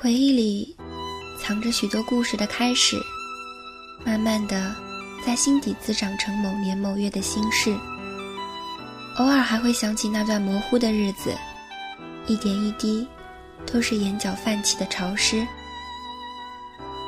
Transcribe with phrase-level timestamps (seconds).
[0.00, 0.76] 回忆里
[1.40, 2.96] 藏着许多故事的开始，
[4.04, 4.72] 慢慢的
[5.26, 7.76] 在心底滋长成某年某月的心事。
[9.16, 11.36] 偶尔还会想起那段模糊的日子，
[12.28, 13.08] 一点一滴，
[13.66, 15.44] 都是眼角泛起的潮湿。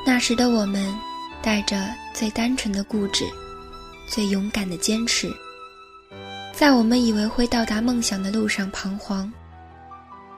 [0.05, 0.93] 那时的我们，
[1.41, 3.23] 带着最单纯的固执，
[4.05, 5.33] 最勇敢的坚持，
[6.53, 9.31] 在我们以为会到达梦想的路上彷徨，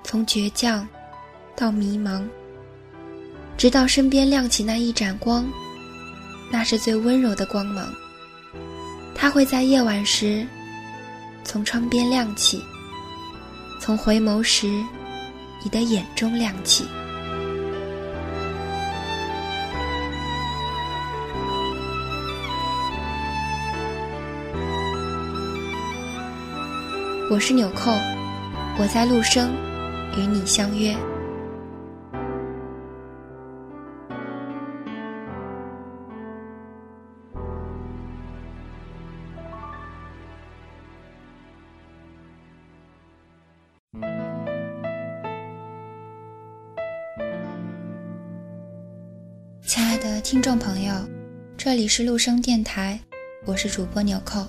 [0.03, 0.87] 从倔强
[1.55, 2.23] 到迷茫，
[3.63, 5.45] 直到身边亮起那一盏光，
[6.51, 7.87] 那是最温柔的光芒，
[9.15, 10.45] 它会在夜晚时。
[11.45, 12.61] 从窗边亮起，
[13.79, 14.67] 从回眸时，
[15.63, 16.83] 你的眼中亮起。
[27.31, 27.93] 我是纽扣，
[28.77, 29.53] 我在陆生，
[30.17, 30.93] 与你相约。
[50.33, 50.95] 听众朋友，
[51.55, 52.99] 这里是陆生电台，
[53.45, 54.43] 我是主播纽扣。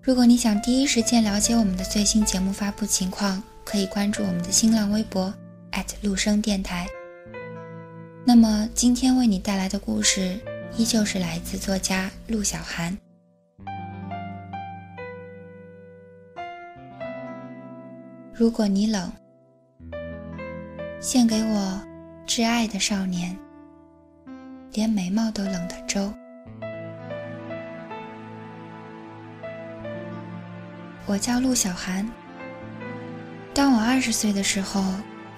[0.00, 5.34] 如果你想第一时间了解我们的最新节目发布情况，可以关注我们的新浪微博
[6.00, 6.86] 陆生电台。
[8.24, 10.40] 那么今天为你带来的故事，
[10.78, 12.96] 依旧是来自作家陆小涵。
[18.32, 19.12] 如果你冷，
[21.02, 21.82] 献给我
[22.26, 23.36] 挚爱的少年。
[24.74, 26.12] 连眉毛都冷的粥。
[31.06, 32.04] 我叫陆小寒。
[33.54, 34.82] 当我二十岁的时候，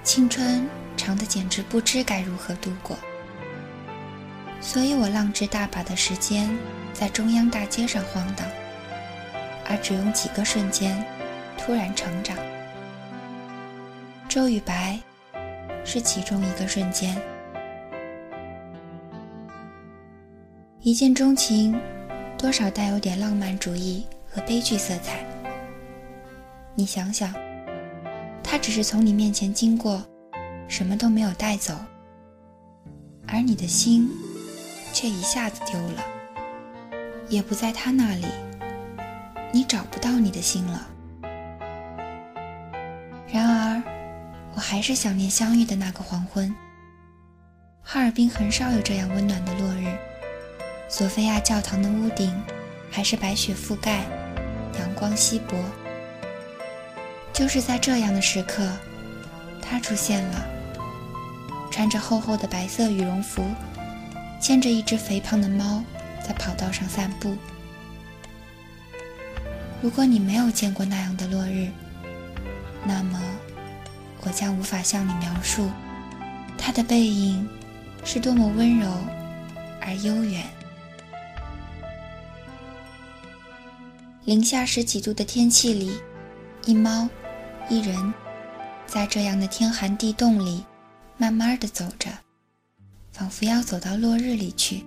[0.02, 2.96] 青春长的简直不知该如何度过，
[4.58, 6.48] 所以我浪掷大把的时间
[6.94, 8.46] 在中央大街上晃荡，
[9.68, 11.04] 而只用几个瞬间，
[11.58, 12.34] 突然成长。
[14.30, 14.98] 周与白，
[15.84, 17.14] 是其中一个瞬间。
[20.86, 21.76] 一见钟情，
[22.38, 25.26] 多少带有点浪漫主义和悲剧色彩。
[26.76, 27.34] 你想想，
[28.40, 30.00] 他只是从你面前经过，
[30.68, 31.74] 什么都没有带走，
[33.26, 34.08] 而你的心
[34.92, 36.04] 却一下子丢了，
[37.28, 38.26] 也不在他那里，
[39.50, 40.86] 你找不到你的心了。
[43.26, 43.82] 然而，
[44.54, 46.54] 我还是想念相遇的那个黄昏。
[47.82, 49.92] 哈尔滨很少有这样温暖的落日。
[50.88, 52.32] 索菲亚教堂的屋顶
[52.90, 54.04] 还是白雪覆盖，
[54.78, 55.56] 阳光稀薄。
[57.32, 58.66] 就是在这样的时刻，
[59.60, 60.46] 他出现了，
[61.70, 63.44] 穿着厚厚的白色羽绒服，
[64.40, 65.82] 牵着一只肥胖的猫，
[66.26, 67.36] 在跑道上散步。
[69.82, 71.68] 如果你没有见过那样的落日，
[72.84, 73.20] 那么
[74.22, 75.68] 我将无法向你描述，
[76.56, 77.46] 他的背影
[78.04, 78.88] 是多么温柔
[79.82, 80.42] 而悠远。
[84.26, 85.92] 零下十几度的天气里，
[86.64, 87.08] 一猫
[87.70, 88.12] 一人
[88.84, 90.64] 在这样的天寒地冻里，
[91.16, 92.10] 慢慢的走着，
[93.12, 94.84] 仿佛要走到落日里去。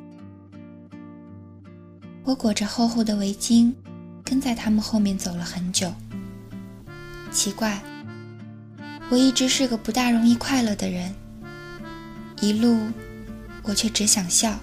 [2.25, 3.73] 我裹着厚厚的围巾，
[4.25, 5.89] 跟在他们后面走了很久。
[7.31, 7.81] 奇怪，
[9.09, 11.15] 我一直是个不大容易快乐的人，
[12.41, 12.77] 一路
[13.63, 14.59] 我却只想笑。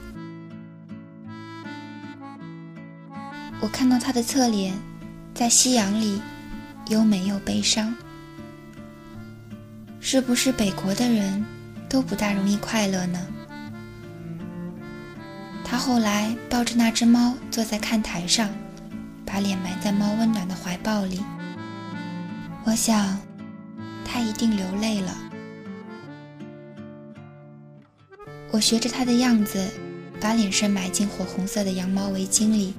[3.66, 4.72] 我看到他的侧脸，
[5.34, 6.22] 在夕阳里，
[6.86, 7.92] 优美又悲伤。
[9.98, 11.44] 是不是北国的人
[11.88, 13.18] 都不大容易快乐呢？
[15.64, 18.48] 他后来抱着那只猫坐在看台上，
[19.24, 21.20] 把脸埋在猫温暖的怀抱里。
[22.62, 23.18] 我想，
[24.04, 25.12] 他一定流泪了。
[28.52, 29.68] 我学着他的样子，
[30.20, 32.72] 把脸身埋进火红色的羊毛围巾里。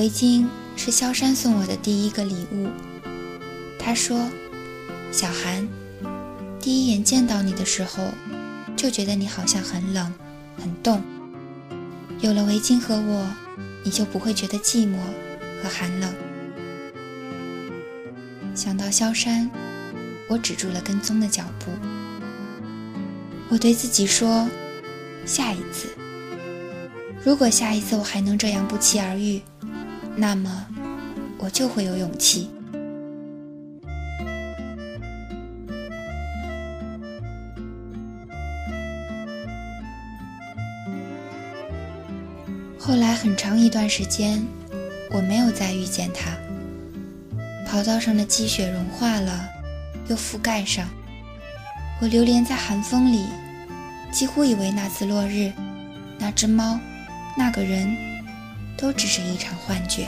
[0.00, 2.68] 围巾是萧山送我的第一个礼物。
[3.78, 4.30] 他说
[5.12, 5.68] ：“小韩，
[6.58, 8.04] 第一眼见到你的时候，
[8.74, 10.10] 就觉得你好像很冷，
[10.56, 11.02] 很冻。
[12.20, 13.26] 有了围巾和我，
[13.84, 14.96] 你就不会觉得寂寞
[15.62, 16.10] 和寒冷。”
[18.56, 19.50] 想到萧山，
[20.30, 21.70] 我止住了跟踪的脚步。
[23.50, 24.48] 我对自己说
[25.26, 25.88] ：“下一次，
[27.22, 29.42] 如果下一次我还能这样不期而遇。”
[30.16, 30.66] 那么
[31.38, 32.50] 我就会有勇气。
[42.78, 44.44] 后来很长一段时间
[45.10, 46.30] 我没有再遇见他。
[47.66, 49.48] 跑道上的积雪融化了
[50.08, 50.88] 又覆盖上。
[52.00, 53.26] 我流连在寒风里
[54.10, 55.52] 几乎以为那次落日
[56.18, 56.80] 那只猫
[57.36, 57.94] 那个人
[58.80, 60.06] 都只是一场幻觉。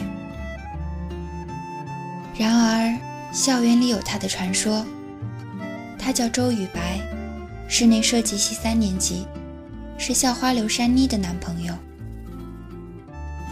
[2.39, 2.99] 然而，
[3.33, 4.85] 校园里有他的传说。
[5.99, 6.99] 他叫周雨白，
[7.69, 9.27] 室内设计系三年级，
[9.99, 11.75] 是校花刘珊妮的男朋友。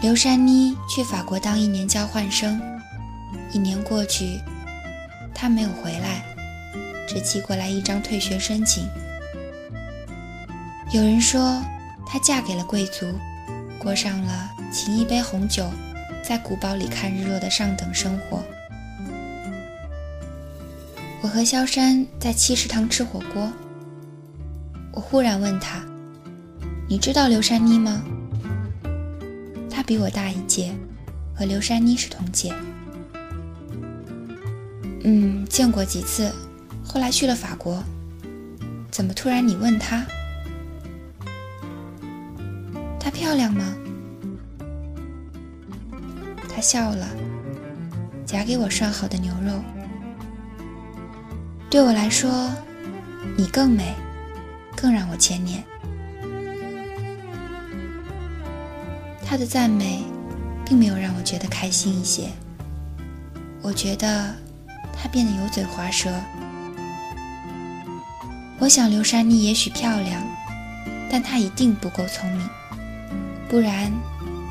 [0.01, 2.59] 刘珊妮去法国当一年交换生。
[3.53, 4.39] 一年过去，
[5.33, 6.23] 他没有回来，
[7.07, 8.85] 只寄过来一张退学申请。
[10.91, 11.61] 有人说，
[12.05, 13.13] 她嫁给了贵族，
[13.77, 15.69] 过上了请一杯红酒，
[16.23, 18.41] 在古堡里看日落的上等生活。
[21.21, 23.51] 我和萧山在七食堂吃火锅，
[24.93, 25.83] 我忽然问他
[26.87, 28.01] ：“你知道刘珊妮吗？”
[29.69, 30.73] 他比我大一届，
[31.35, 32.53] 和刘珊妮是同届。
[35.03, 36.31] 嗯，见过几次，
[36.83, 37.83] 后来去了法国。
[38.89, 40.05] 怎么突然你问她？
[42.99, 43.75] 她漂亮吗？
[46.61, 47.07] 笑了，
[48.25, 49.59] 夹给我涮好的牛肉。
[51.69, 52.51] 对我来说，
[53.35, 53.95] 你更美，
[54.75, 55.63] 更让我牵念。
[59.25, 60.03] 他的赞美，
[60.63, 62.29] 并没有让我觉得开心一些。
[63.61, 64.35] 我觉得。
[65.03, 66.11] 他变得油嘴滑舌。
[68.59, 70.21] 我想刘珊妮也许漂亮，
[71.09, 72.47] 但她一定不够聪明，
[73.49, 73.91] 不然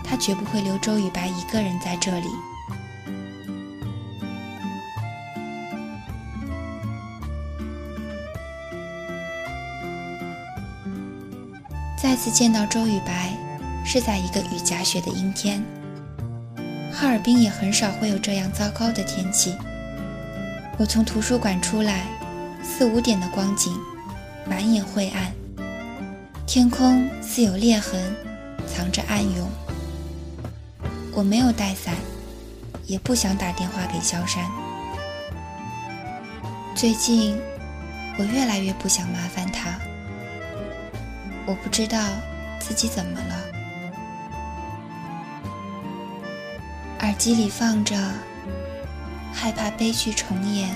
[0.03, 2.29] 他绝不会留周雨白一个人在这里。
[11.97, 13.37] 再次见到周雨白，
[13.85, 15.63] 是在一个雨夹雪的阴天。
[16.93, 19.55] 哈尔滨也很少会有这样糟糕的天气。
[20.79, 22.07] 我从图书馆出来，
[22.63, 23.73] 四五点的光景，
[24.47, 25.33] 满眼晦暗，
[26.47, 28.15] 天空似有裂痕，
[28.67, 29.49] 藏着暗涌。
[31.21, 31.95] 我没有带伞，
[32.87, 34.43] 也不想打电话给萧山。
[36.75, 37.39] 最近，
[38.19, 39.79] 我越来越不想麻烦他。
[41.45, 41.99] 我不知道
[42.59, 43.35] 自己怎么了。
[47.01, 47.95] 耳机里放着。
[49.31, 50.71] 害怕悲剧重演，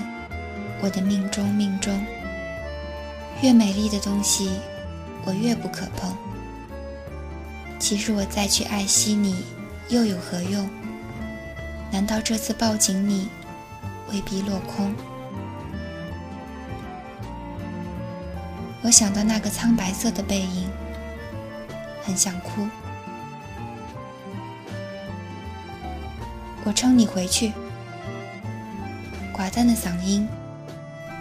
[0.79, 2.05] 我的命中命中。
[3.41, 4.59] 越美丽的东西，
[5.25, 6.15] 我越不可碰。
[7.79, 9.43] 其实我再去爱惜你，
[9.89, 10.69] 又有何用？
[11.91, 13.29] 难道这次抱紧你，
[14.11, 14.93] 未必落空？
[18.83, 20.69] 我想到那个苍白色的背影，
[22.03, 22.67] 很想哭。
[26.63, 27.53] 我称你回去。
[29.33, 30.27] 寡淡的嗓音，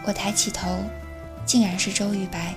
[0.04, 0.78] 我抬起头，
[1.44, 2.54] 竟然是周玉白。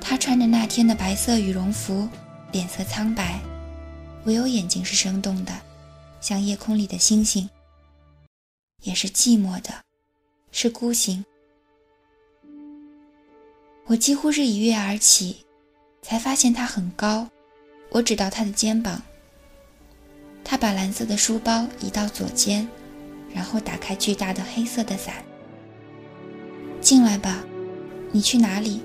[0.00, 2.08] 他穿着那天的白色羽绒服，
[2.52, 3.38] 脸色苍白，
[4.24, 5.52] 唯有眼睛是生动的，
[6.20, 7.48] 像夜空里的星星。
[8.82, 9.72] 也是寂寞的，
[10.52, 11.24] 是孤行。
[13.86, 15.44] 我几乎是一跃而起，
[16.02, 17.28] 才发现他很高。
[17.90, 19.02] 我指到他的肩膀。
[20.44, 22.68] 他把蓝色的书包移到左肩。
[23.32, 25.24] 然后打开巨大的黑色的伞。
[26.80, 27.44] 进来吧，
[28.10, 28.80] 你去哪里？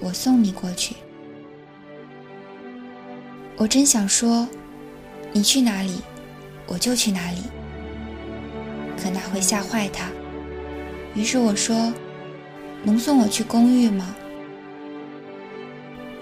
[0.00, 0.96] 我送你过去。
[3.56, 4.46] 我真想说，
[5.32, 6.00] 你去哪里，
[6.66, 7.42] 我就去哪里。
[9.00, 10.08] 可那会吓坏他。
[11.14, 11.92] 于是我说
[12.84, 14.14] ：“能送我去公寓吗？”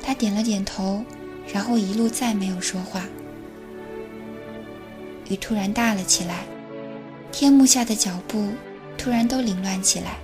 [0.03, 1.05] 他点了点头，
[1.53, 3.03] 然后一路再没有说话。
[5.29, 6.45] 雨突然大了起来。
[7.31, 8.49] 天幕下的脚步
[8.97, 10.17] 突然都凌乱起来。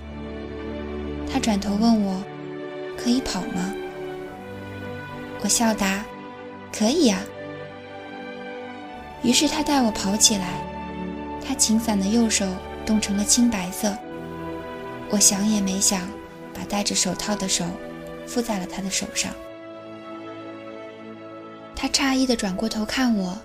[1.31, 2.23] 他转头问我
[2.97, 3.73] ：“可以跑吗？”
[5.41, 6.03] 我笑答
[6.75, 7.19] ：“可以呀。”
[9.25, 10.61] 于是他带我跑起来。
[11.43, 12.45] 他晴伞的右手
[12.85, 13.95] 冻成了青白色。
[15.09, 16.07] 我想也没想，
[16.53, 17.65] 把戴着手套的手
[18.27, 19.31] 附在了他的手上。
[21.75, 23.37] 他诧异地转过头看我，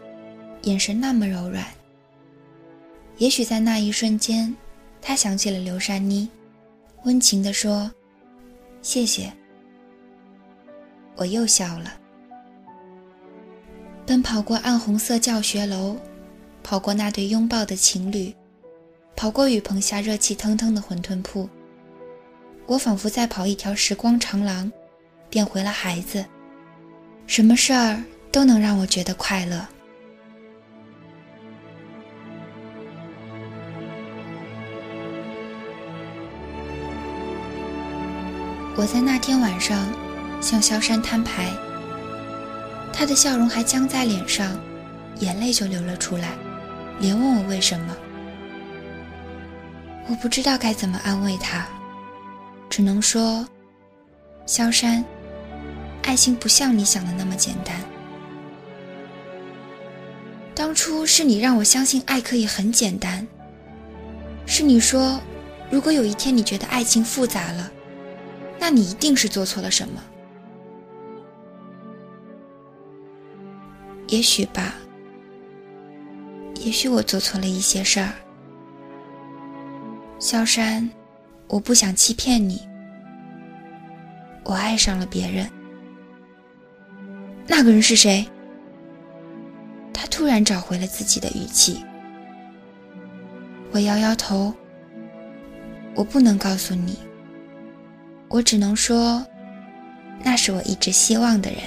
[0.62, 1.64] 眼神那么柔软。
[3.18, 4.54] 也许在那一瞬间，
[5.02, 6.28] 他想起了刘珊妮，
[7.04, 7.90] 温情地说
[8.80, 9.30] ：“谢谢。”
[11.16, 11.99] 我又笑了。
[14.10, 15.96] 奔跑过暗红色教学楼，
[16.64, 18.34] 跑过那对拥抱的情侣，
[19.14, 21.48] 跑过雨棚下热气腾腾的馄饨铺，
[22.66, 24.68] 我仿佛在跑一条时光长廊，
[25.28, 26.24] 变回了孩子，
[27.28, 28.02] 什么事儿
[28.32, 29.64] 都能让我觉得快乐。
[38.74, 39.86] 我在那天晚上
[40.40, 41.48] 向萧山摊牌，
[42.92, 44.58] 他的笑容还僵在脸上，
[45.20, 46.32] 眼泪就流了出来，
[47.00, 47.96] 连问我为什么。
[50.08, 51.66] 我不知道该怎么安慰他，
[52.68, 53.46] 只能说
[54.44, 55.04] ：“萧山，
[56.02, 57.80] 爱情不像你想的那么简单。
[60.54, 63.26] 当初是你让我相信爱可以很简单，
[64.46, 65.20] 是你说，
[65.70, 67.70] 如果有一天你觉得爱情复杂了。”
[68.62, 70.02] 那你一定是做错了什么，
[74.10, 74.74] 也许吧，
[76.56, 78.12] 也许我做错了一些事儿。
[80.18, 80.90] 萧山，
[81.46, 82.60] 我不想欺骗你，
[84.42, 85.48] 我爱上了别人。
[87.46, 88.26] 那个人是谁？
[89.92, 91.84] 他突然找回了自己的语气。
[93.70, 94.52] 我摇摇头，
[95.94, 96.98] 我不能告诉你。
[98.28, 99.24] 我只能说，
[100.24, 101.60] 那是我一直希望的人，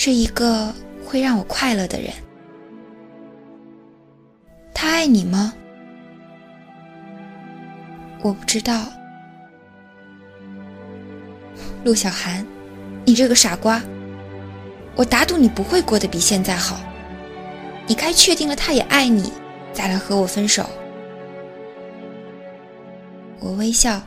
[0.00, 0.72] 是一个
[1.04, 2.12] 会让我快乐的人。
[4.72, 5.52] 他爱你吗？
[8.22, 8.86] 我不知道。
[11.82, 12.46] 陆小寒，
[13.04, 13.82] 你这个傻瓜！
[14.94, 16.78] 我打赌你不会过得比现在好。
[17.88, 19.32] 你该确定了他也爱你，
[19.72, 20.64] 再来和我分手。
[23.40, 24.00] 我微笑。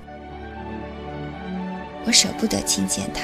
[2.05, 3.23] 我舍不得亲见他。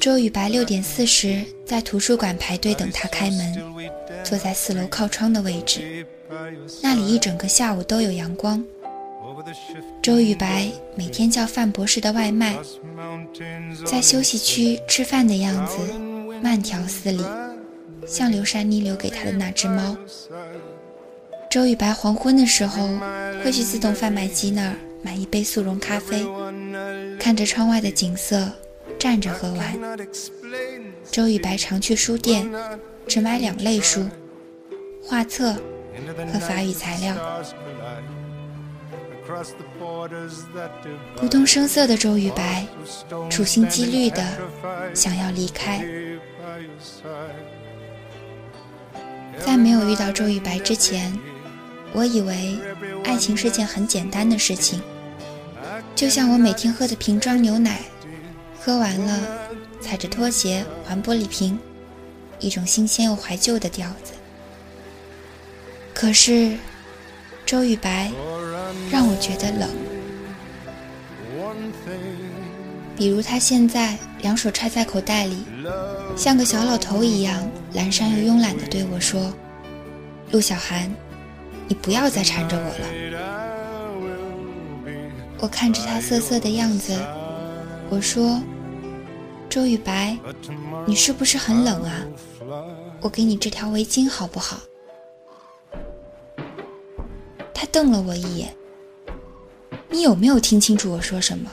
[0.00, 3.62] 周雨白六点四十在图书馆排队等他开门，
[4.24, 6.06] 坐在四楼靠窗的位置，
[6.82, 8.64] 那里一整个下午都有阳光。
[10.00, 12.56] 周雨白每天叫范博士的外卖，
[13.84, 15.76] 在休息区吃饭的样子
[16.42, 17.22] 慢条斯理，
[18.06, 19.94] 像刘珊妮留给他的那只猫。
[21.50, 22.88] 周雨白黄昏的时候
[23.44, 26.26] 会去自动贩卖机那儿买一杯速溶咖啡，
[27.20, 28.50] 看着窗外的景色。
[28.98, 29.98] 站着喝完。
[31.10, 32.50] 周雨白常去书店，
[33.06, 34.06] 只买两类书：
[35.02, 35.54] 画册
[36.32, 37.16] 和法语材料。
[41.16, 42.66] 不动声色的周雨白，
[43.30, 44.24] 处心积虑的
[44.94, 45.84] 想要离开。
[49.38, 51.16] 在没有遇到周雨白之前，
[51.92, 52.58] 我以为
[53.04, 54.80] 爱情是件很简单的事情，
[55.94, 57.82] 就像我每天喝的瓶装牛奶。
[58.60, 59.20] 喝完了，
[59.80, 61.58] 踩着拖鞋还玻璃瓶，
[62.38, 64.12] 一种新鲜又怀旧的调子。
[65.94, 66.56] 可是，
[67.46, 68.10] 周雨白
[68.90, 69.68] 让我觉得冷。
[72.96, 75.44] 比如他现在两手揣在口袋里，
[76.16, 79.32] 像个小老头一样懒散又慵懒地对我说
[80.32, 80.92] ：“陆小寒，
[81.68, 82.86] 你不要再缠着我了。”
[85.40, 86.92] 我看着他瑟瑟的样子，
[87.90, 88.40] 我说。
[89.48, 90.14] 周雨白，
[90.86, 92.04] 你是不是很冷啊？
[93.00, 94.58] 我给你这条围巾好不好？
[97.54, 98.54] 他瞪了我一眼。
[99.88, 101.50] 你有没有听清楚我说什么？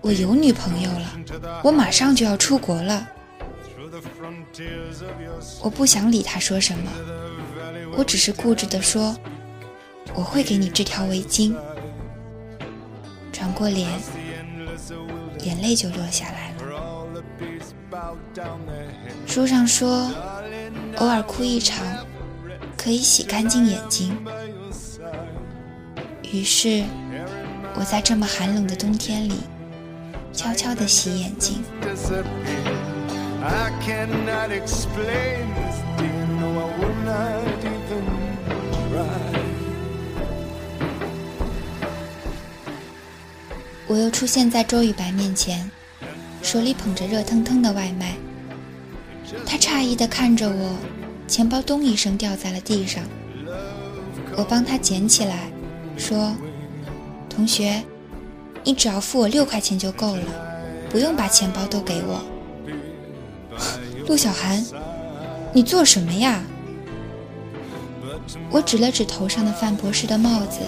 [0.00, 3.06] 我有女朋友了，我马上就要出国了。
[5.60, 6.90] 我不想理他说什么，
[7.98, 9.14] 我只是固执地说，
[10.14, 11.54] 我会给你这条围巾。
[13.30, 13.90] 转过脸，
[15.42, 16.62] 眼泪就落下来了。
[19.26, 20.10] 书上说，
[20.96, 21.84] 偶尔哭一场，
[22.76, 24.16] 可以洗干净眼睛。
[26.32, 26.84] 于是，
[27.74, 29.40] 我在这么寒冷的冬天里，
[30.32, 31.62] 悄悄地洗眼睛。
[43.92, 45.70] 我又出现在周雨白面前。
[46.40, 48.14] 手里捧着热腾腾的外卖，
[49.44, 50.76] 他诧异地看着我，
[51.28, 53.04] 钱包咚一声掉在了地上。
[54.34, 55.50] 我帮他捡起来，
[55.98, 56.34] 说
[57.28, 57.84] ：“同学，
[58.64, 60.24] 你只要付我六块钱就够了，
[60.88, 62.24] 不用把钱包都给我。
[64.08, 64.64] ”陆小寒，
[65.52, 66.42] 你做什么呀？
[68.50, 70.60] 我指了指头上的范博士的帽子。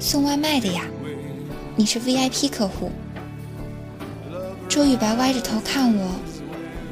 [0.00, 0.82] 送外卖的呀，
[1.76, 2.90] 你是 VIP 客户。
[4.68, 6.10] 周雨白歪着头看我，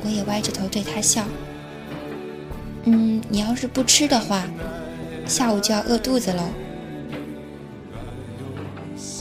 [0.04, 1.24] 我也歪着头对他笑。
[2.84, 4.44] 嗯，你要是不吃的话，
[5.26, 6.42] 下午就要饿肚子喽。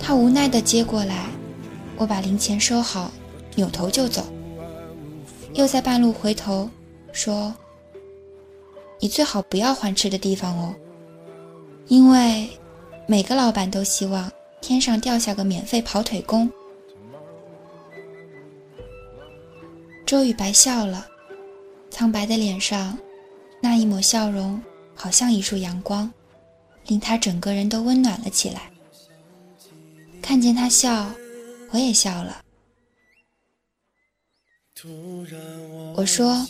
[0.01, 1.27] 他无奈地接过来，
[1.95, 3.11] 我把零钱收好，
[3.55, 4.25] 扭头就走。
[5.53, 6.69] 又在半路回头
[7.11, 7.53] 说
[8.99, 10.73] ：“你最好不要换吃的地方哦，
[11.87, 12.49] 因为
[13.05, 16.49] 每个老板都希望天上掉下个免费跑腿工。”
[20.05, 21.07] 周雨白笑了，
[21.89, 22.97] 苍白的脸上
[23.61, 24.61] 那一抹笑容，
[24.93, 26.11] 好像一束阳光，
[26.87, 28.69] 令他整个人都温暖了起来。
[30.21, 31.11] 看见他笑，
[31.71, 32.41] 我也笑了。
[35.95, 36.45] 我说：“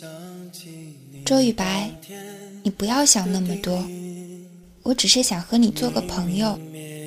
[1.24, 1.90] 周雨白，
[2.62, 3.84] 你不要想那么多，
[4.82, 6.58] 我只是想和你做个朋友，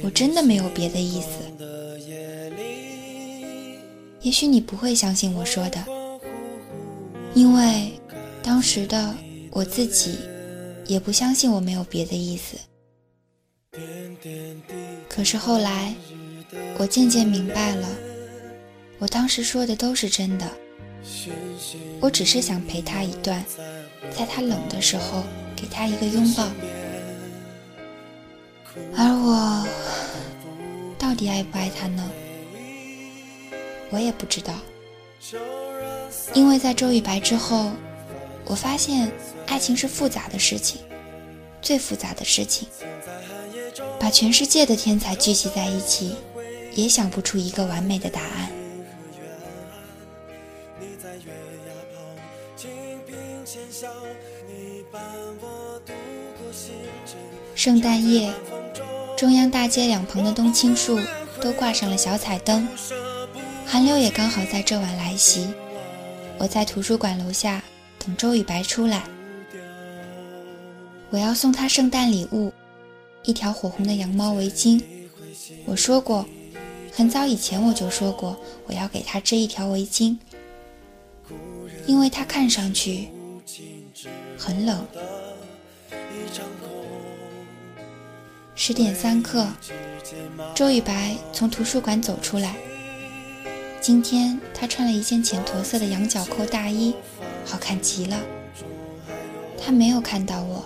[0.05, 1.29] 我真的没有别的意思。
[4.21, 5.83] 也许你不会相信我说的。”
[7.33, 7.91] 因为
[8.43, 9.15] 当时的
[9.49, 10.19] 我自己
[10.85, 12.55] 也不相信我没有别的意思，
[15.09, 15.93] 可是后来
[16.77, 17.87] 我渐渐明白了，
[18.99, 20.45] 我当时说的都是真的。
[21.99, 23.43] 我只是想陪他一段，
[24.15, 25.23] 在他冷的时候
[25.55, 26.47] 给他一个拥抱，
[28.95, 29.67] 而我
[31.15, 32.11] 到底爱不爱他呢？
[33.89, 34.53] 我也不知道。
[36.33, 37.71] 因为在周雨白之后，
[38.43, 39.09] 我发现
[39.47, 40.81] 爱情是复杂的事情，
[41.61, 42.67] 最复杂的事情。
[43.97, 46.17] 把全世界的天才聚集在一起，
[46.73, 48.51] 也想不出一个完美的答案。
[57.55, 58.33] 圣诞夜，
[59.17, 60.99] 中央大街两旁的冬青树
[61.39, 62.67] 都挂上了小彩灯，
[63.65, 65.47] 寒流也刚好在这晚来袭。
[66.37, 67.63] 我在图书馆楼下
[67.97, 69.03] 等周雨白出来，
[71.09, 72.51] 我要送他圣诞礼物，
[73.23, 74.83] 一条火红的羊毛围巾。
[75.65, 76.25] 我说过，
[76.91, 80.17] 很早以前我就说过，我要给他织一条围巾，
[81.85, 83.07] 因为他看上去
[84.37, 84.85] 很冷。
[88.57, 89.45] 十点三刻，
[90.55, 92.55] 周雨白从图书馆走出来。
[93.81, 96.95] 今天他穿了一件浅驼色的羊角扣大衣，
[97.45, 98.17] 好看极了。
[99.61, 100.63] 他没有看到我，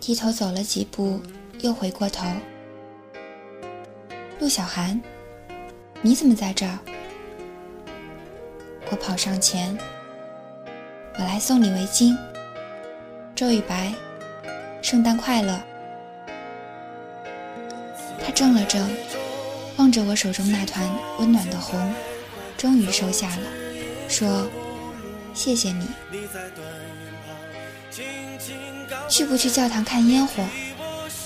[0.00, 1.20] 低头走了几步，
[1.60, 2.24] 又回过头。
[4.38, 4.98] 陆小寒，
[6.00, 6.78] 你怎么在这儿？
[8.90, 9.76] 我跑上前，
[11.18, 12.16] 我来送你围巾。
[13.34, 13.92] 周雨白，
[14.80, 15.60] 圣诞快乐。
[18.24, 18.88] 他怔了怔，
[19.76, 21.92] 望着我手中那团温暖的红。
[22.56, 23.42] 终于收下了，
[24.08, 24.48] 说
[25.34, 25.88] ：“谢谢你。”
[29.08, 30.44] 去不去教堂看烟火？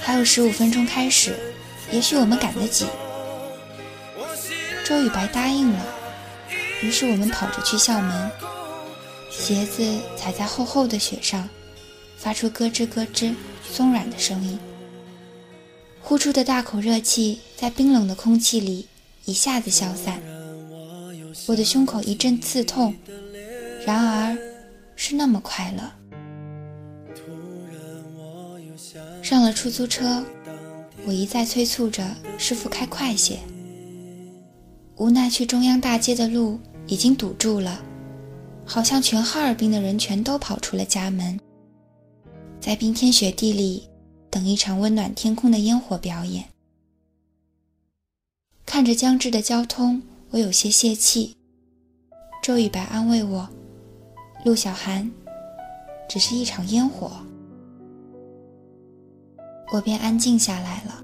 [0.00, 1.36] 还有十五分钟开始，
[1.92, 2.86] 也许我们赶得及。
[4.84, 5.84] 周雨白答应了，
[6.80, 8.30] 于是我们跑着去校门，
[9.30, 9.84] 鞋子
[10.16, 11.46] 踩在厚厚的雪上，
[12.16, 13.34] 发出咯吱咯吱
[13.68, 14.58] 松软的声音，
[16.08, 18.86] 呼出的大口热气在冰冷的空气里
[19.24, 20.22] 一下子消散。
[21.48, 22.94] 我的胸口一阵刺痛，
[23.84, 24.38] 然而
[24.94, 25.82] 是那么快乐。
[29.20, 30.24] 上了出租车，
[31.04, 33.40] 我一再催促着师傅开快些。
[34.98, 37.82] 无奈去中央大街的路已经堵住了，
[38.64, 41.36] 好像全哈尔滨的人全都跑出了家门，
[42.60, 43.88] 在冰天雪地里
[44.36, 46.44] 等一场温暖天空的烟火表演。
[48.66, 50.02] 看着僵滞的交通。
[50.28, 51.34] 我有些泄气，
[52.42, 53.48] 周雨白安慰我
[54.44, 55.10] ：“陆小寒，
[56.06, 57.12] 只是一场烟火。”
[59.72, 61.02] 我便安静下来了。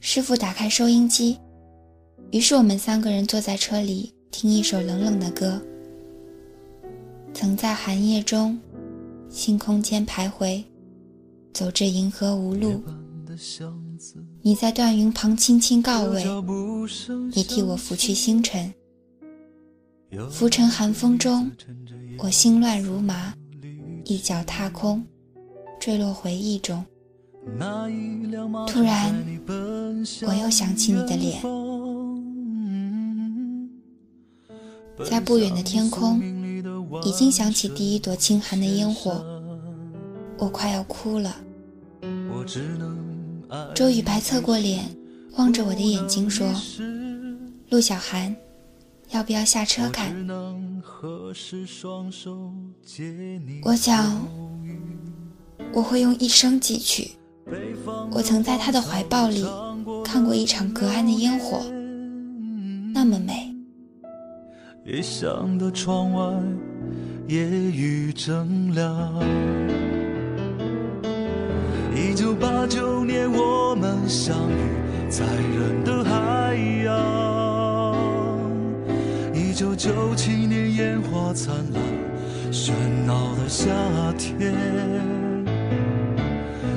[0.00, 1.38] 师傅打开收音机，
[2.32, 5.62] 于是我们三个人坐在车里听一首冷冷的歌。
[7.32, 8.58] 曾在寒夜中，
[9.28, 10.64] 星空间徘徊，
[11.56, 12.82] 走至银河无路。
[14.42, 16.22] 你在断云旁轻轻告慰，
[17.34, 18.70] 你替我拂去星辰。
[20.30, 21.50] 浮沉寒风中，
[22.18, 23.32] 我心乱如麻，
[24.04, 25.02] 一脚踏空，
[25.80, 26.84] 坠落回忆中。
[28.66, 29.14] 突然，
[30.26, 31.40] 我又想起你的脸，
[35.08, 36.20] 在不远的天空，
[37.02, 39.24] 已经想起第一朵清寒的烟火，
[40.36, 41.34] 我快要哭了。
[43.74, 44.84] 周雨白侧过脸，
[45.36, 46.46] 望着我的眼睛说
[47.70, 48.34] ：“陆小寒，
[49.10, 50.14] 要不要下车看？”
[53.62, 54.26] 我想，
[55.72, 57.12] 我会用一生记取。
[58.10, 59.44] 我曾在他的怀抱里
[60.04, 61.64] 看过一场隔岸的烟火，
[62.92, 63.54] 那么美。
[64.84, 66.42] 一想到窗外
[67.28, 69.20] 夜雨正凉，
[71.96, 74.54] 一九八九年我们相遇
[75.08, 76.54] 在人的海
[76.84, 77.96] 洋，
[79.32, 81.82] 一九九七年烟花灿烂，
[82.52, 82.72] 喧
[83.06, 83.72] 闹的夏
[84.18, 84.52] 天，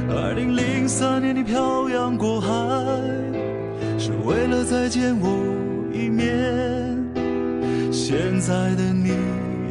[0.10, 2.50] 二零零三年你漂洋过海，
[3.98, 5.28] 是为了再见我
[5.94, 6.32] 一面。
[7.92, 9.12] 现在的你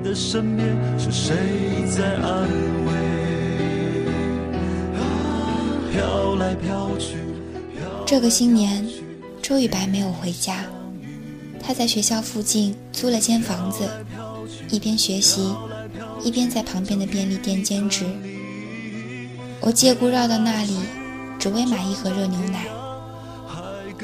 [0.04, 1.34] 的身边是谁
[1.86, 2.46] 在安
[2.84, 3.17] 慰？
[5.98, 7.16] 飘来飘去。
[8.06, 8.86] 这个新年，
[9.42, 10.64] 周雨白没有回家，
[11.60, 13.82] 他在学校附近租了间房子，
[14.70, 15.52] 一边学习，
[16.22, 18.06] 一边在旁边的便利店兼职。
[19.60, 20.78] 我借故绕到那里，
[21.36, 22.66] 只为买一盒热牛奶。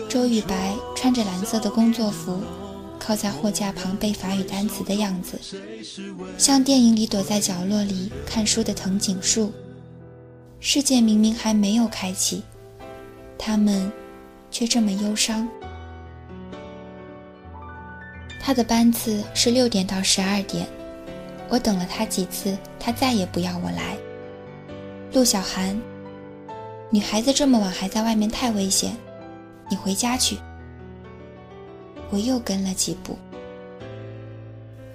[0.09, 2.41] 周雨白穿着蓝色的工作服。
[2.97, 5.39] 靠在货架旁背法语单词的样子，
[6.39, 9.53] 像电影里躲在角落里看书的藤井树。
[10.67, 12.43] 世界明明还没有开启，
[13.37, 13.93] 他们
[14.51, 15.47] 却这么忧伤。
[18.41, 20.67] 他的班次是六点到十二点，
[21.51, 23.95] 我等了他几次，他再也不要我来。
[25.13, 25.79] 陆小寒，
[26.89, 28.97] 女孩子这么晚还在外面太危险，
[29.69, 30.39] 你回家去。
[32.09, 33.19] 我又跟了几步，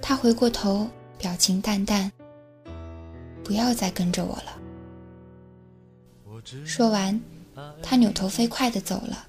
[0.02, 2.10] 他回过头，表情淡淡。
[3.44, 4.56] 不要再跟着我了。
[6.64, 7.20] 说完，
[7.82, 9.26] 他扭头飞快地走了。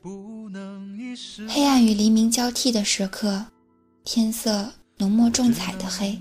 [1.50, 3.46] 黑暗与黎明交替的时刻，
[4.04, 6.20] 天色浓墨重彩的黑，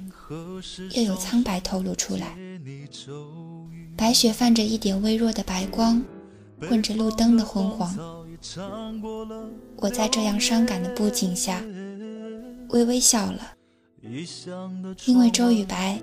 [0.92, 2.36] 又有苍白透露出来。
[3.96, 6.02] 白雪泛着一点微弱的白光，
[6.68, 7.94] 混着路灯的昏黄。
[9.76, 11.62] 我在这样伤感的布景下，
[12.70, 13.52] 微微笑了，
[15.04, 16.00] 因为周雨白，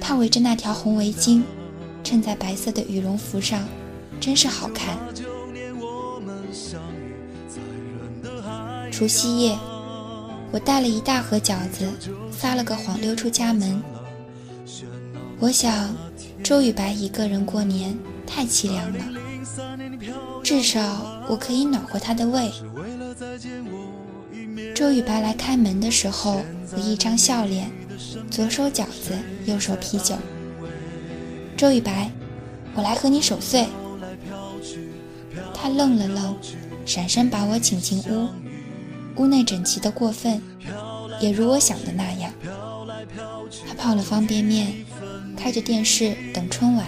[0.00, 1.42] 他围着那条红围巾，
[2.04, 3.66] 衬在白色的羽绒服上，
[4.22, 4.96] 真是好看。
[8.92, 9.58] 除夕夜，
[10.52, 11.90] 我带了一大盒饺子，
[12.30, 13.82] 撒了个谎溜出家门。
[15.40, 15.92] 我想，
[16.40, 19.04] 周雨白一个人过年太凄凉了。
[20.44, 22.48] 至少我可以暖和他的胃。
[24.72, 27.68] 周雨白来开门的时候，我一张笑脸，
[28.30, 30.14] 左手饺子，右手啤酒。
[31.56, 32.08] 周雨白，
[32.76, 33.66] 我来和你守岁。
[35.62, 36.36] 他愣了愣，
[36.84, 38.28] 闪身把我请进屋。
[39.14, 40.42] 屋内整齐的过分，
[41.20, 42.32] 也如我想的那样。
[43.68, 44.84] 他泡了方便面，
[45.36, 46.84] 开着电视等春晚。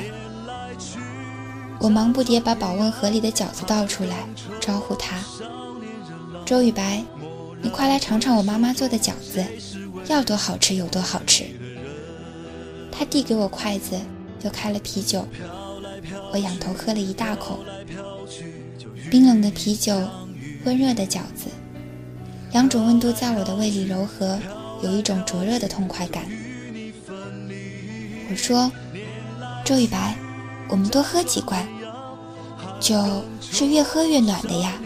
[1.78, 4.26] 我忙不迭把保温盒里的饺子倒出来，
[4.60, 5.18] 招呼他
[6.44, 7.04] ：“周雨白，
[7.62, 9.44] 你快来尝尝我妈妈做的饺子，
[10.08, 11.44] 要多好吃有多好吃。”
[12.90, 13.96] 他递给我筷子，
[14.42, 15.24] 又开了啤酒。
[16.32, 17.60] 我仰头喝了一大口，
[19.14, 19.94] 冰冷的啤酒，
[20.64, 21.46] 温热的饺子，
[22.50, 24.36] 两种温度在我的胃里柔和，
[24.82, 26.24] 有一种灼热的痛快感。
[28.28, 28.68] 我说
[29.64, 30.16] ：“周雨白。”
[30.68, 31.64] 我们多喝几罐，
[32.80, 32.96] 酒
[33.40, 34.82] 是越喝越暖的呀。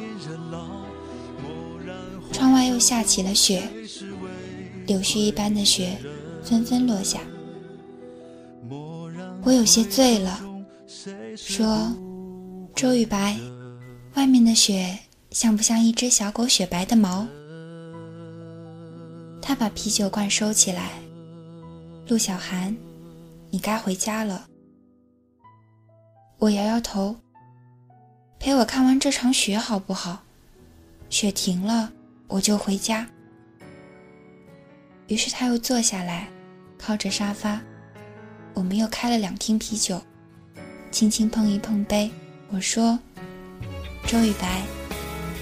[2.31, 3.63] 窗外又下起了雪，
[4.85, 5.97] 柳絮一般的雪
[6.45, 7.21] 纷纷落下。
[9.43, 10.39] 我有些醉了，
[11.35, 11.91] 说
[12.77, 13.35] ：“周雨白，
[14.19, 14.99] 外面的雪
[15.31, 17.25] 像不像一只小狗雪白的毛？”
[19.41, 20.91] 他把啤酒罐收起来。
[22.09, 22.77] 陆小寒，
[23.49, 24.45] 你该回家了。
[26.39, 27.15] 我摇摇头，
[28.41, 30.25] 陪我看完这场雪好不好？
[31.09, 31.93] 雪停了，
[32.27, 33.07] 我就回家。
[35.07, 36.29] 于是他又坐下来，
[36.77, 37.61] 靠着沙发，
[38.53, 40.03] 我们又开了两听啤酒，
[40.91, 42.11] 轻轻碰一碰杯。
[42.49, 42.99] 我说
[44.09, 44.63] ：“周雨白，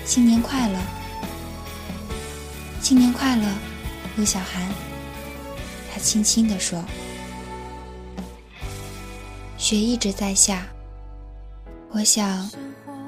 [0.05, 0.77] 新年快乐！
[2.83, 3.47] 新年快乐，
[4.17, 4.69] 陆小寒。”
[5.95, 6.85] 他轻轻地说
[9.57, 10.67] ：“雪一直在下。”
[11.91, 12.51] 我想，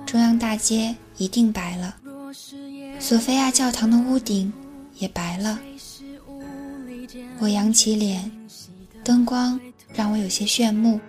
[0.07, 1.97] 中央大街一定白了，
[3.01, 4.53] 索菲亚教堂的屋顶
[4.99, 5.59] 也白了。
[7.41, 8.31] 我扬起脸，
[9.03, 9.59] 灯光
[9.93, 11.01] 让我有些炫目。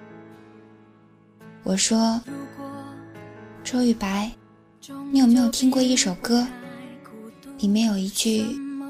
[1.62, 2.20] 我说
[3.64, 4.32] ：“周雨白，
[5.12, 6.48] 你有没有听过一首歌？
[7.60, 8.46] 里面有一句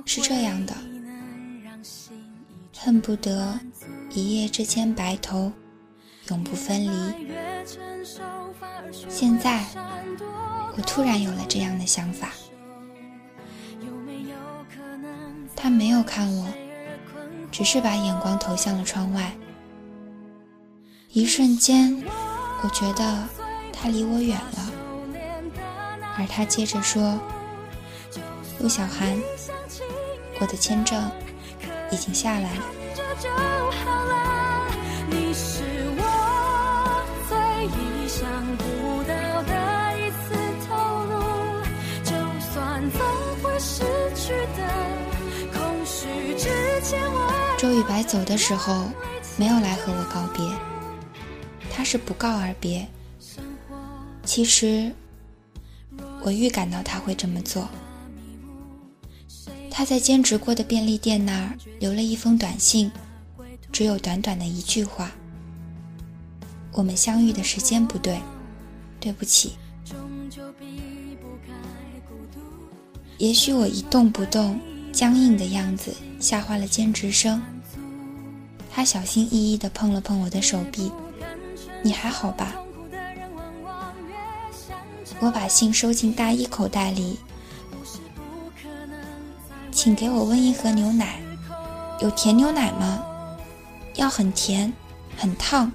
[0.05, 0.73] 是这样的：
[2.77, 3.59] 恨不得
[4.11, 5.51] 一夜之间白头，
[6.29, 7.13] 永不分离。
[9.09, 9.65] 现在，
[10.77, 12.29] 我突然有了这样的想法。
[15.55, 16.47] 他没有看我，
[17.51, 19.35] 只是把眼光投向了窗外。
[21.11, 22.01] 一瞬间。”
[22.61, 23.25] 我觉得
[23.71, 24.68] 他离我远了，
[26.19, 27.17] 而他接着说
[28.59, 29.17] ：“陆小寒，
[30.41, 31.09] 我的签证
[31.89, 32.61] 已经下来了。”
[47.57, 48.89] 周雨白走的时候，
[49.37, 50.45] 没有来和我告别。
[51.71, 52.85] 他是不告而别。
[54.25, 54.93] 其实，
[56.21, 57.67] 我预感到他会这么做。
[59.71, 62.91] 他在兼职过的便利店那儿留了一封短信，
[63.71, 65.11] 只有短短的一句话
[66.73, 68.19] ：“我们相遇的时间不对，
[68.99, 69.53] 对不起。”
[73.17, 74.59] 也许我一动不动、
[74.91, 77.41] 僵硬的样子吓坏了兼职生。
[78.69, 80.91] 他小心翼翼地碰了碰我的手臂。
[81.81, 82.55] 你还好吧？
[85.19, 87.19] 我把信收进大衣口袋里，
[89.71, 91.19] 请给我温一盒牛奶，
[91.99, 93.03] 有甜牛奶吗？
[93.95, 94.71] 要很甜，
[95.17, 95.71] 很烫。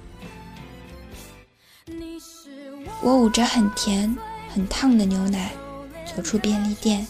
[3.01, 4.17] 我捂着很甜、
[4.51, 5.51] 很烫的牛奶，
[6.05, 7.05] 走出便利店。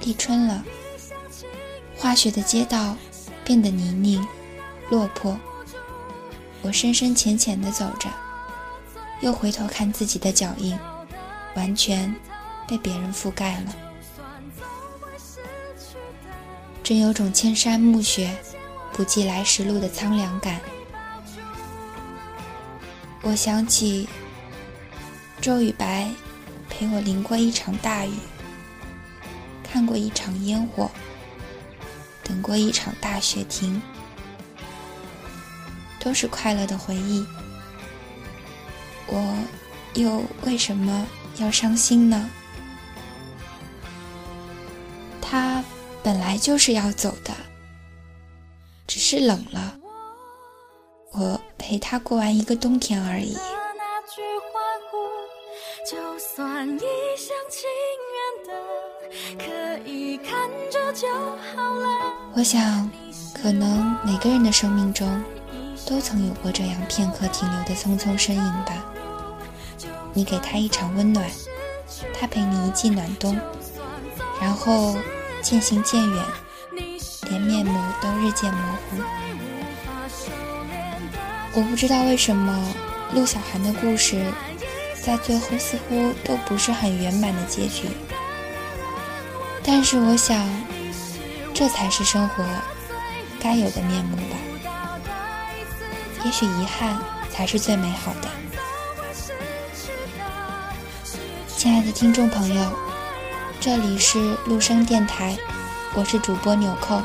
[0.00, 0.64] 立春了，
[1.96, 2.96] 化雪的街道
[3.44, 4.24] 变得泥泞、
[4.90, 5.36] 落魄。
[6.62, 8.08] 我深深浅浅地走着，
[9.20, 10.78] 又回头看自己的脚印，
[11.54, 12.14] 完全
[12.66, 13.74] 被别人覆盖了。
[16.82, 18.34] 真有种千山暮雪，
[18.92, 20.60] 不计来时路的苍凉感。
[23.22, 24.08] 我想起
[25.40, 26.08] 周雨白
[26.68, 28.14] 陪我淋过一场大雨，
[29.62, 30.90] 看过一场烟火，
[32.24, 33.80] 等过一场大雪停。
[36.02, 37.26] 都是快乐的回忆，
[39.12, 39.34] 我
[39.94, 41.04] 又为什么
[41.38, 42.30] 要伤心呢？
[45.20, 45.64] 他
[46.00, 47.32] 本来就是要走的，
[48.86, 49.76] 只是冷了，
[51.12, 53.36] 我陪他过完一个冬天而已。
[62.34, 62.88] 我想，
[63.34, 65.20] 可能每个人的生命中。
[65.86, 68.84] 都曾有过这样片刻停留的匆匆身影吧。
[70.12, 71.24] 你给他一场温暖，
[72.18, 73.38] 他陪你一季暖冬，
[74.40, 74.96] 然后
[75.42, 76.24] 渐行渐远，
[77.28, 79.02] 连面目都日渐模糊。
[81.52, 82.74] 我不知道为什么
[83.12, 84.24] 陆小寒的故事
[85.00, 87.88] 在最后似乎都不是很圆满的结局，
[89.62, 90.48] 但是我想，
[91.54, 92.44] 这才是生活
[93.40, 94.36] 该有的面目吧。
[96.24, 96.98] 也许遗憾
[97.30, 98.28] 才是最美好的。
[101.60, 102.72] 亲爱的听众朋友，
[103.60, 105.36] 这里是陆生电台，
[105.94, 107.02] 我是主播纽扣，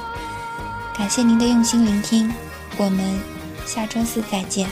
[0.98, 2.34] 感谢您的用心聆听，
[2.78, 3.20] 我们
[3.66, 4.66] 下周四再见。